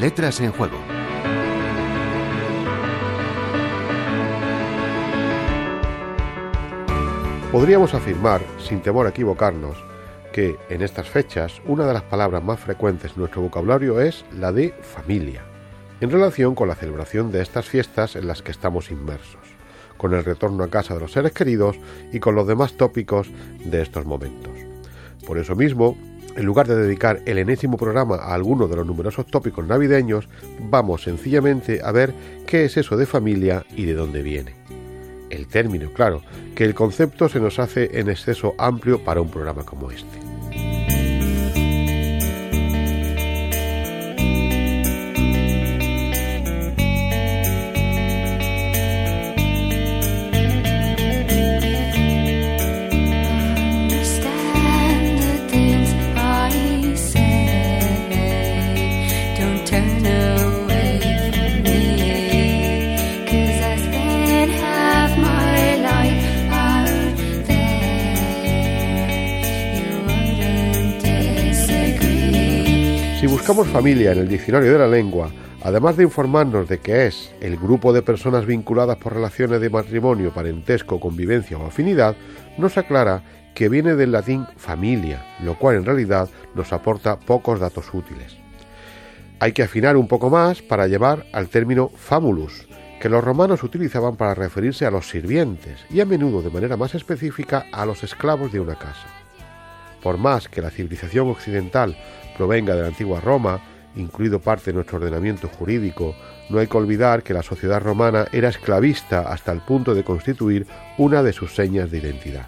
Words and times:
letras 0.00 0.40
en 0.40 0.50
juego. 0.50 0.78
Podríamos 7.52 7.92
afirmar, 7.92 8.40
sin 8.58 8.80
temor 8.80 9.06
a 9.06 9.10
equivocarnos, 9.10 9.76
que 10.32 10.56
en 10.70 10.80
estas 10.80 11.10
fechas 11.10 11.60
una 11.66 11.86
de 11.86 11.92
las 11.92 12.04
palabras 12.04 12.42
más 12.42 12.58
frecuentes 12.60 13.12
en 13.12 13.18
nuestro 13.18 13.42
vocabulario 13.42 14.00
es 14.00 14.24
la 14.38 14.52
de 14.52 14.70
familia, 14.80 15.42
en 16.00 16.10
relación 16.10 16.54
con 16.54 16.68
la 16.68 16.76
celebración 16.76 17.30
de 17.30 17.42
estas 17.42 17.66
fiestas 17.66 18.16
en 18.16 18.26
las 18.26 18.40
que 18.40 18.52
estamos 18.52 18.90
inmersos, 18.90 19.42
con 19.98 20.14
el 20.14 20.24
retorno 20.24 20.64
a 20.64 20.70
casa 20.70 20.94
de 20.94 21.00
los 21.00 21.12
seres 21.12 21.32
queridos 21.32 21.76
y 22.10 22.20
con 22.20 22.34
los 22.34 22.46
demás 22.46 22.72
tópicos 22.78 23.30
de 23.66 23.82
estos 23.82 24.06
momentos. 24.06 24.52
Por 25.26 25.36
eso 25.36 25.54
mismo, 25.54 25.98
en 26.36 26.44
lugar 26.44 26.66
de 26.66 26.76
dedicar 26.76 27.20
el 27.26 27.38
enésimo 27.38 27.76
programa 27.76 28.16
a 28.16 28.34
alguno 28.34 28.68
de 28.68 28.76
los 28.76 28.86
numerosos 28.86 29.26
tópicos 29.26 29.66
navideños, 29.66 30.28
vamos 30.70 31.02
sencillamente 31.02 31.80
a 31.82 31.92
ver 31.92 32.14
qué 32.46 32.64
es 32.64 32.76
eso 32.76 32.96
de 32.96 33.06
familia 33.06 33.64
y 33.76 33.84
de 33.84 33.94
dónde 33.94 34.22
viene. 34.22 34.54
El 35.30 35.46
término, 35.46 35.92
claro, 35.92 36.22
que 36.54 36.64
el 36.64 36.74
concepto 36.74 37.28
se 37.28 37.40
nos 37.40 37.58
hace 37.58 38.00
en 38.00 38.08
exceso 38.08 38.54
amplio 38.58 39.02
para 39.04 39.20
un 39.20 39.30
programa 39.30 39.64
como 39.64 39.90
este. 39.90 40.29
Buscamos 73.30 73.68
familia 73.68 74.12
en 74.12 74.18
el 74.18 74.28
diccionario 74.28 74.72
de 74.72 74.78
la 74.78 74.86
lengua, 74.86 75.30
además 75.62 75.96
de 75.96 76.02
informarnos 76.02 76.68
de 76.68 76.78
que 76.78 77.06
es 77.06 77.32
el 77.40 77.56
grupo 77.56 77.92
de 77.92 78.02
personas 78.02 78.44
vinculadas 78.44 78.96
por 78.98 79.14
relaciones 79.14 79.60
de 79.60 79.70
matrimonio, 79.70 80.34
parentesco, 80.34 81.00
convivencia 81.00 81.56
o 81.56 81.66
afinidad, 81.66 82.16
nos 82.58 82.76
aclara 82.76 83.22
que 83.54 83.68
viene 83.68 83.94
del 83.94 84.12
latín 84.12 84.46
familia, 84.56 85.24
lo 85.42 85.58
cual 85.58 85.76
en 85.76 85.84
realidad 85.84 86.28
nos 86.54 86.72
aporta 86.72 87.18
pocos 87.18 87.60
datos 87.60 87.94
útiles. 87.94 88.36
Hay 89.42 89.52
que 89.52 89.62
afinar 89.62 89.96
un 89.96 90.06
poco 90.06 90.28
más 90.28 90.60
para 90.60 90.86
llevar 90.86 91.24
al 91.32 91.48
término 91.48 91.88
famulus, 91.88 92.68
que 93.00 93.08
los 93.08 93.24
romanos 93.24 93.62
utilizaban 93.62 94.16
para 94.16 94.34
referirse 94.34 94.84
a 94.84 94.90
los 94.90 95.08
sirvientes 95.08 95.80
y 95.88 96.02
a 96.02 96.04
menudo 96.04 96.42
de 96.42 96.50
manera 96.50 96.76
más 96.76 96.94
específica 96.94 97.64
a 97.72 97.86
los 97.86 98.04
esclavos 98.04 98.52
de 98.52 98.60
una 98.60 98.74
casa. 98.74 99.06
Por 100.02 100.18
más 100.18 100.46
que 100.46 100.60
la 100.60 100.68
civilización 100.68 101.30
occidental 101.30 101.96
provenga 102.36 102.74
de 102.74 102.82
la 102.82 102.88
antigua 102.88 103.18
Roma, 103.20 103.62
incluido 103.96 104.40
parte 104.40 104.66
de 104.66 104.74
nuestro 104.74 104.98
ordenamiento 104.98 105.48
jurídico, 105.48 106.14
no 106.50 106.58
hay 106.58 106.66
que 106.66 106.76
olvidar 106.76 107.22
que 107.22 107.32
la 107.32 107.42
sociedad 107.42 107.80
romana 107.80 108.26
era 108.32 108.50
esclavista 108.50 109.20
hasta 109.32 109.52
el 109.52 109.60
punto 109.60 109.94
de 109.94 110.04
constituir 110.04 110.66
una 110.98 111.22
de 111.22 111.32
sus 111.32 111.54
señas 111.54 111.90
de 111.90 111.96
identidad. 111.96 112.46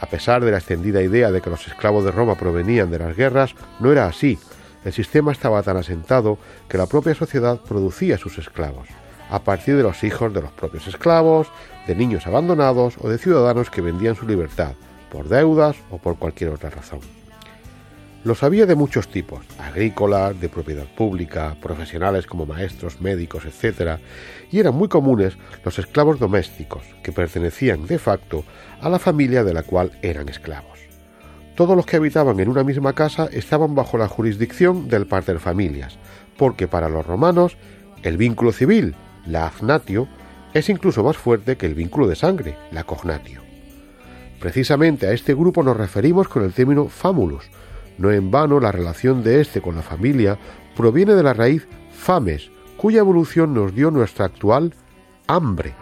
A 0.00 0.06
pesar 0.06 0.44
de 0.44 0.52
la 0.52 0.58
extendida 0.58 1.02
idea 1.02 1.32
de 1.32 1.40
que 1.40 1.50
los 1.50 1.66
esclavos 1.66 2.04
de 2.04 2.12
Roma 2.12 2.36
provenían 2.36 2.88
de 2.88 3.00
las 3.00 3.16
guerras, 3.16 3.56
no 3.80 3.90
era 3.90 4.06
así. 4.06 4.38
El 4.84 4.92
sistema 4.92 5.32
estaba 5.32 5.62
tan 5.62 5.76
asentado 5.76 6.38
que 6.68 6.78
la 6.78 6.86
propia 6.86 7.14
sociedad 7.14 7.60
producía 7.60 8.18
sus 8.18 8.38
esclavos, 8.38 8.88
a 9.30 9.40
partir 9.40 9.76
de 9.76 9.82
los 9.82 10.02
hijos 10.04 10.32
de 10.32 10.42
los 10.42 10.52
propios 10.52 10.86
esclavos, 10.86 11.48
de 11.86 11.94
niños 11.94 12.26
abandonados 12.26 12.94
o 13.00 13.08
de 13.08 13.18
ciudadanos 13.18 13.70
que 13.70 13.80
vendían 13.80 14.14
su 14.14 14.26
libertad, 14.26 14.72
por 15.10 15.28
deudas 15.28 15.76
o 15.90 15.98
por 15.98 16.18
cualquier 16.18 16.50
otra 16.50 16.70
razón. 16.70 17.00
Los 18.24 18.42
había 18.42 18.66
de 18.66 18.74
muchos 18.74 19.08
tipos, 19.08 19.44
agrícolas, 19.58 20.38
de 20.40 20.48
propiedad 20.48 20.86
pública, 20.86 21.56
profesionales 21.62 22.26
como 22.26 22.46
maestros, 22.46 23.00
médicos, 23.00 23.44
etc., 23.44 24.00
y 24.50 24.58
eran 24.58 24.74
muy 24.74 24.88
comunes 24.88 25.38
los 25.64 25.78
esclavos 25.78 26.18
domésticos, 26.18 26.82
que 27.02 27.12
pertenecían 27.12 27.86
de 27.86 27.98
facto 27.98 28.44
a 28.80 28.88
la 28.88 28.98
familia 28.98 29.44
de 29.44 29.54
la 29.54 29.62
cual 29.62 29.92
eran 30.02 30.28
esclavos. 30.28 30.87
Todos 31.58 31.76
los 31.76 31.86
que 31.86 31.96
habitaban 31.96 32.38
en 32.38 32.48
una 32.48 32.62
misma 32.62 32.92
casa 32.92 33.28
estaban 33.32 33.74
bajo 33.74 33.98
la 33.98 34.06
jurisdicción 34.06 34.86
del 34.86 35.08
pater 35.08 35.40
familias, 35.40 35.98
porque 36.36 36.68
para 36.68 36.88
los 36.88 37.04
romanos 37.04 37.56
el 38.04 38.16
vínculo 38.16 38.52
civil, 38.52 38.94
la 39.26 39.48
agnatio, 39.48 40.06
es 40.54 40.68
incluso 40.68 41.02
más 41.02 41.16
fuerte 41.16 41.56
que 41.56 41.66
el 41.66 41.74
vínculo 41.74 42.06
de 42.06 42.14
sangre, 42.14 42.56
la 42.70 42.84
cognatio. 42.84 43.40
Precisamente 44.38 45.08
a 45.08 45.12
este 45.12 45.34
grupo 45.34 45.64
nos 45.64 45.76
referimos 45.76 46.28
con 46.28 46.44
el 46.44 46.52
término 46.52 46.86
famulus, 46.86 47.50
no 47.98 48.12
en 48.12 48.30
vano 48.30 48.60
la 48.60 48.70
relación 48.70 49.24
de 49.24 49.40
éste 49.40 49.60
con 49.60 49.74
la 49.74 49.82
familia 49.82 50.38
proviene 50.76 51.16
de 51.16 51.24
la 51.24 51.34
raíz 51.34 51.66
fames, 51.90 52.52
cuya 52.76 53.00
evolución 53.00 53.52
nos 53.52 53.74
dio 53.74 53.90
nuestra 53.90 54.26
actual 54.26 54.74
hambre. 55.26 55.74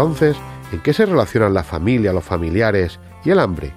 Entonces, 0.00 0.34
¿en 0.72 0.80
qué 0.80 0.94
se 0.94 1.04
relacionan 1.04 1.52
la 1.52 1.62
familia, 1.62 2.14
los 2.14 2.24
familiares 2.24 2.98
y 3.22 3.30
el 3.30 3.38
hambre? 3.38 3.74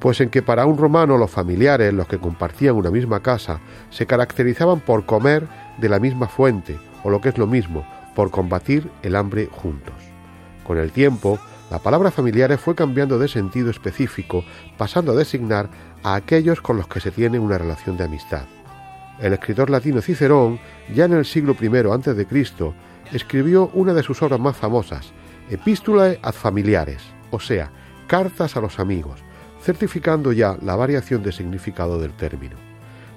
Pues 0.00 0.18
en 0.22 0.30
que 0.30 0.40
para 0.40 0.64
un 0.64 0.78
romano 0.78 1.18
los 1.18 1.30
familiares, 1.30 1.92
los 1.92 2.08
que 2.08 2.18
compartían 2.18 2.74
una 2.74 2.90
misma 2.90 3.20
casa, 3.20 3.60
se 3.90 4.06
caracterizaban 4.06 4.80
por 4.80 5.04
comer 5.04 5.46
de 5.76 5.90
la 5.90 5.98
misma 5.98 6.26
fuente, 6.26 6.78
o 7.04 7.10
lo 7.10 7.20
que 7.20 7.28
es 7.28 7.36
lo 7.36 7.46
mismo, 7.46 7.86
por 8.14 8.30
combatir 8.30 8.90
el 9.02 9.14
hambre 9.14 9.50
juntos. 9.52 9.94
Con 10.66 10.78
el 10.78 10.90
tiempo, 10.90 11.38
la 11.70 11.80
palabra 11.80 12.10
familiares 12.10 12.60
fue 12.60 12.74
cambiando 12.74 13.18
de 13.18 13.26
sentido 13.26 13.70
específico, 13.70 14.44
pasando 14.76 15.12
a 15.12 15.16
designar 15.16 15.68
a 16.02 16.14
aquellos 16.14 16.60
con 16.60 16.76
los 16.76 16.86
que 16.86 17.00
se 17.00 17.10
tiene 17.10 17.38
una 17.38 17.58
relación 17.58 17.96
de 17.96 18.04
amistad. 18.04 18.44
El 19.20 19.32
escritor 19.32 19.70
latino 19.70 20.00
Cicerón, 20.00 20.60
ya 20.94 21.06
en 21.06 21.14
el 21.14 21.24
siglo 21.24 21.56
I 21.60 21.66
a.C., 21.66 22.26
escribió 23.12 23.70
una 23.72 23.94
de 23.94 24.02
sus 24.02 24.22
obras 24.22 24.38
más 24.38 24.56
famosas, 24.56 25.12
Epístulae 25.50 26.18
ad 26.22 26.34
familiares, 26.34 27.02
o 27.30 27.40
sea, 27.40 27.70
cartas 28.06 28.56
a 28.56 28.60
los 28.60 28.78
amigos, 28.78 29.20
certificando 29.60 30.32
ya 30.32 30.56
la 30.62 30.76
variación 30.76 31.22
de 31.22 31.32
significado 31.32 31.98
del 31.98 32.12
término. 32.12 32.56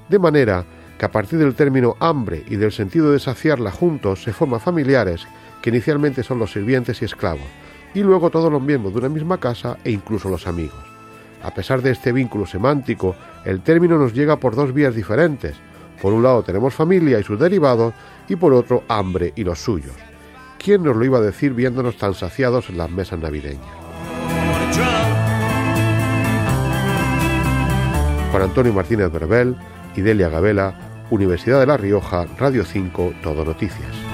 De 0.10 0.20
manera 0.20 0.66
que 0.98 1.06
a 1.06 1.12
partir 1.12 1.38
del 1.40 1.56
término 1.56 1.96
hambre 2.00 2.44
y 2.48 2.56
del 2.56 2.72
sentido 2.72 3.12
de 3.12 3.20
saciarla 3.20 3.72
juntos 3.72 4.24
se 4.24 4.34
forman 4.34 4.60
familiares, 4.60 5.28
que 5.62 5.70
inicialmente 5.70 6.24
son 6.24 6.40
los 6.40 6.52
sirvientes 6.52 7.02
y 7.02 7.06
esclavos, 7.06 7.48
y 7.94 8.02
luego 8.02 8.30
todos 8.30 8.52
los 8.52 8.62
miembros 8.62 8.94
de 8.94 9.00
una 9.00 9.10
misma 9.10 9.40
casa 9.40 9.78
e 9.84 9.92
incluso 9.92 10.30
los 10.30 10.48
amigos. 10.48 10.80
A 11.42 11.54
pesar 11.54 11.82
de 11.82 11.92
este 11.92 12.12
vínculo 12.12 12.46
semántico, 12.46 13.16
el 13.46 13.62
término 13.62 13.98
nos 13.98 14.14
llega 14.14 14.38
por 14.38 14.56
dos 14.56 14.74
vías 14.74 14.96
diferentes. 14.96 15.56
Por 16.02 16.14
un 16.14 16.24
lado 16.24 16.44
tenemos 16.44 16.74
familia 16.74 17.20
y 17.20 17.24
sus 17.24 17.40
derivados, 17.40 17.94
y 18.28 18.36
por 18.36 18.54
otro 18.54 18.84
hambre 18.88 19.34
y 19.36 19.44
los 19.44 19.60
suyos. 19.60 19.96
¿Quién 20.58 20.84
nos 20.84 20.96
lo 20.96 21.06
iba 21.06 21.18
a 21.18 21.22
decir 21.22 21.54
viéndonos 21.54 21.98
tan 21.98 22.14
saciados 22.14 22.70
en 22.70 22.78
las 22.78 22.92
mesas 22.92 23.20
navideñas? 23.20 23.66
Juan 28.32 28.44
Antonio 28.44 28.74
Martínez 28.74 29.12
Berbel, 29.12 29.56
Idelia 29.96 30.30
Gabela, 30.30 31.08
Universidad 31.10 31.60
de 31.60 31.66
La 31.66 31.78
Rioja, 31.78 32.28
Radio 32.38 32.64
5, 32.64 33.14
Todo 33.24 33.44
Noticias. 33.44 34.09